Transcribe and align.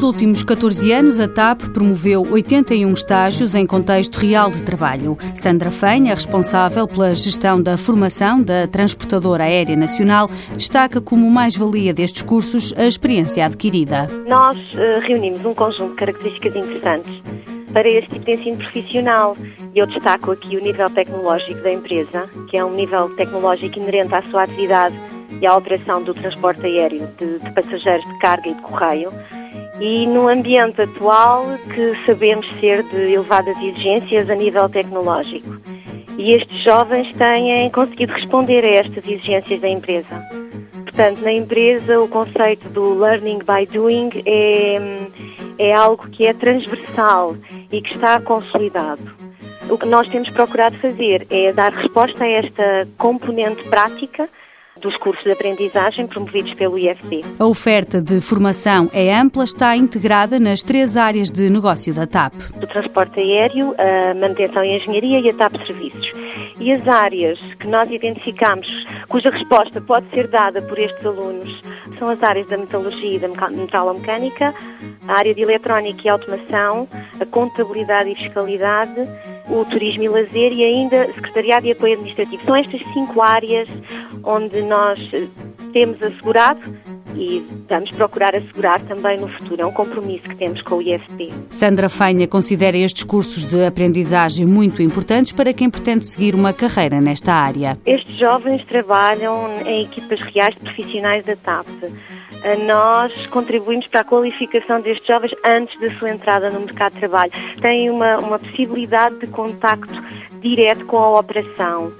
Nos 0.00 0.04
últimos 0.04 0.42
14 0.42 0.92
anos, 0.92 1.18
a 1.18 1.28
TAP 1.28 1.62
promoveu 1.74 2.26
81 2.30 2.92
estágios 2.92 3.54
em 3.54 3.66
contexto 3.66 4.16
real 4.16 4.50
de 4.50 4.62
trabalho. 4.62 5.18
Sandra 5.34 5.70
Fenha, 5.70 6.14
responsável 6.14 6.86
pela 6.86 7.14
gestão 7.14 7.60
da 7.60 7.76
formação 7.76 8.42
da 8.42 8.66
Transportadora 8.66 9.44
Aérea 9.44 9.76
Nacional, 9.76 10.30
destaca 10.54 11.00
como 11.00 11.30
mais-valia 11.30 11.92
destes 11.92 12.22
cursos 12.22 12.72
a 12.78 12.86
experiência 12.86 13.44
adquirida. 13.44 14.08
Nós 14.26 14.56
uh, 14.74 15.00
reunimos 15.02 15.44
um 15.44 15.52
conjunto 15.52 15.90
de 15.90 15.96
características 15.96 16.56
interessantes 16.56 17.22
para 17.72 17.88
este 17.88 18.10
tipo 18.10 18.24
de 18.24 18.32
ensino 18.32 18.56
profissional. 18.58 19.36
Eu 19.74 19.86
destaco 19.86 20.32
aqui 20.32 20.56
o 20.56 20.60
nível 20.60 20.90
tecnológico 20.90 21.60
da 21.62 21.72
empresa, 21.72 22.28
que 22.48 22.56
é 22.56 22.64
um 22.64 22.74
nível 22.74 23.08
tecnológico 23.14 23.78
inerente 23.78 24.14
à 24.14 24.22
sua 24.22 24.42
atividade 24.42 24.96
e 25.40 25.46
à 25.46 25.56
operação 25.56 26.02
do 26.02 26.12
transporte 26.12 26.66
aéreo 26.66 27.06
de, 27.18 27.38
de 27.38 27.50
passageiros 27.52 28.04
de 28.04 28.18
carga 28.18 28.48
e 28.48 28.54
de 28.54 28.60
correio 28.62 29.12
e 29.80 30.06
no 30.06 30.28
ambiente 30.28 30.82
atual 30.82 31.46
que 31.72 31.94
sabemos 32.04 32.46
ser 32.60 32.82
de 32.82 33.12
elevadas 33.12 33.56
exigências 33.62 34.28
a 34.28 34.34
nível 34.34 34.68
tecnológico. 34.68 35.56
E 36.18 36.32
estes 36.32 36.62
jovens 36.62 37.14
têm 37.16 37.70
conseguido 37.70 38.12
responder 38.12 38.62
a 38.62 38.68
estas 38.68 39.04
exigências 39.04 39.60
da 39.60 39.68
empresa. 39.68 40.22
Portanto, 40.84 41.22
na 41.22 41.32
empresa 41.32 41.98
o 41.98 42.08
conceito 42.08 42.68
do 42.70 42.98
learning 42.98 43.38
by 43.38 43.64
doing 43.72 44.10
é, 44.26 44.78
é 45.58 45.72
algo 45.72 46.08
que 46.10 46.26
é 46.26 46.34
transversal 46.34 47.36
e 47.72 47.80
que 47.80 47.94
está 47.94 48.20
consolidado. 48.20 49.29
O 49.70 49.78
que 49.78 49.86
nós 49.86 50.08
temos 50.08 50.28
procurado 50.30 50.76
fazer 50.78 51.26
é 51.30 51.52
dar 51.52 51.72
resposta 51.72 52.24
a 52.24 52.28
esta 52.28 52.88
componente 52.98 53.62
prática 53.68 54.28
dos 54.80 54.96
cursos 54.96 55.22
de 55.22 55.30
aprendizagem 55.30 56.06
promovidos 56.06 56.54
pelo 56.54 56.78
IFP. 56.78 57.24
A 57.38 57.46
oferta 57.46 58.00
de 58.00 58.20
formação 58.20 58.90
é 58.92 59.14
ampla, 59.14 59.44
está 59.44 59.76
integrada 59.76 60.40
nas 60.40 60.62
três 60.62 60.96
áreas 60.96 61.30
de 61.30 61.48
negócio 61.50 61.94
da 61.94 62.06
TAP. 62.06 62.34
O 62.60 62.66
transporte 62.66 63.20
aéreo, 63.20 63.74
a 63.78 64.14
manutenção 64.14 64.64
e 64.64 64.76
engenharia 64.76 65.20
e 65.20 65.28
a 65.28 65.34
TAP 65.34 65.56
Serviços. 65.66 66.12
E 66.58 66.72
as 66.72 66.86
áreas 66.88 67.38
que 67.58 67.66
nós 67.66 67.90
identificamos, 67.90 68.66
cuja 69.08 69.30
resposta 69.30 69.80
pode 69.80 70.08
ser 70.10 70.26
dada 70.28 70.60
por 70.62 70.78
estes 70.78 71.04
alunos, 71.04 71.62
são 71.98 72.08
as 72.08 72.22
áreas 72.22 72.48
da 72.48 72.56
metalurgia 72.56 73.16
e 73.16 73.18
da 73.18 73.28
metalomecânica, 73.28 74.54
a 75.06 75.12
área 75.14 75.34
de 75.34 75.42
eletrónica 75.42 76.02
e 76.04 76.08
automação, 76.08 76.88
a 77.20 77.26
contabilidade 77.26 78.10
e 78.10 78.14
fiscalidade, 78.14 79.06
o 79.50 79.64
turismo 79.64 80.02
e 80.04 80.08
lazer 80.08 80.52
e 80.52 80.64
ainda 80.64 81.06
secretariado 81.12 81.66
e 81.66 81.72
apoio 81.72 81.94
administrativo. 81.94 82.44
São 82.44 82.56
estas 82.56 82.80
cinco 82.92 83.20
áreas 83.20 83.68
onde 84.22 84.62
nós 84.62 84.98
eh, 85.12 85.26
temos 85.72 86.02
assegurado 86.02 86.60
e 87.14 87.44
vamos 87.68 87.90
procurar 87.90 88.34
assegurar 88.34 88.80
também 88.82 89.18
no 89.18 89.28
futuro. 89.28 89.62
É 89.62 89.66
um 89.66 89.72
compromisso 89.72 90.24
que 90.24 90.36
temos 90.36 90.62
com 90.62 90.76
o 90.76 90.82
IFP. 90.82 91.32
Sandra 91.48 91.88
Fenha 91.88 92.26
considera 92.26 92.76
estes 92.76 93.04
cursos 93.04 93.44
de 93.44 93.64
aprendizagem 93.64 94.46
muito 94.46 94.82
importantes 94.82 95.32
para 95.32 95.52
quem 95.52 95.70
pretende 95.70 96.04
seguir 96.04 96.34
uma 96.34 96.52
carreira 96.52 97.00
nesta 97.00 97.32
área. 97.32 97.76
Estes 97.84 98.16
jovens 98.18 98.64
trabalham 98.64 99.48
em 99.66 99.84
equipas 99.84 100.20
reais 100.20 100.54
de 100.54 100.60
profissionais 100.60 101.24
da 101.24 101.36
TAP. 101.36 101.66
Nós 102.66 103.12
contribuímos 103.26 103.86
para 103.86 104.00
a 104.00 104.04
qualificação 104.04 104.80
destes 104.80 105.06
jovens 105.06 105.32
antes 105.44 105.78
da 105.78 105.92
sua 105.98 106.10
entrada 106.10 106.50
no 106.50 106.60
mercado 106.60 106.94
de 106.94 107.00
trabalho. 107.00 107.32
Têm 107.60 107.90
uma, 107.90 108.18
uma 108.18 108.38
possibilidade 108.38 109.18
de 109.18 109.26
contacto 109.26 109.92
direto 110.40 110.86
com 110.86 110.96
a 110.96 111.20
operação 111.20 111.92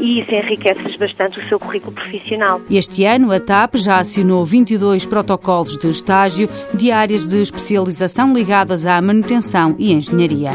e 0.00 0.20
isso 0.20 0.34
enriquece 0.34 0.96
bastante 0.98 1.38
o 1.38 1.48
seu 1.48 1.60
currículo 1.60 1.92
profissional. 1.92 2.60
Este 2.70 3.04
ano, 3.04 3.30
a 3.30 3.38
TAP 3.38 3.76
já 3.76 3.98
assinou 3.98 4.44
22 4.44 5.06
protocolos 5.06 5.76
de 5.76 5.88
estágio 5.88 6.48
de 6.74 6.90
áreas 6.90 7.26
de 7.26 7.42
especialização 7.42 8.32
ligadas 8.32 8.86
à 8.86 9.00
manutenção 9.00 9.76
e 9.78 9.92
engenharia. 9.92 10.52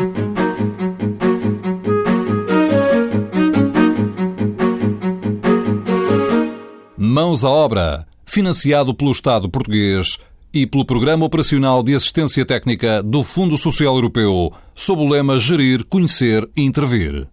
Mãos 6.97 7.45
à 7.45 7.49
obra, 7.49 8.05
financiado 8.25 8.93
pelo 8.93 9.11
Estado 9.11 9.49
português 9.49 10.17
e 10.53 10.65
pelo 10.65 10.85
Programa 10.85 11.25
Operacional 11.25 11.83
de 11.83 11.95
Assistência 11.95 12.45
Técnica 12.45 13.01
do 13.01 13.23
Fundo 13.23 13.57
Social 13.57 13.95
Europeu, 13.95 14.51
sob 14.73 15.01
o 15.01 15.07
lema 15.07 15.37
Gerir, 15.37 15.85
Conhecer 15.85 16.49
e 16.55 16.61
Intervir. 16.61 17.27